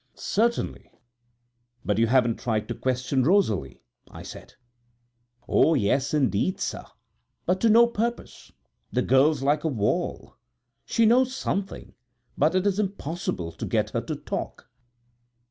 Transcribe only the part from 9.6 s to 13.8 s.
a wall. She knows something, but it is impossible to